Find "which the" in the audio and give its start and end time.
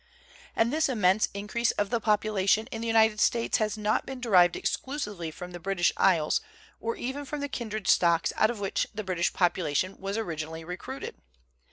8.59-9.03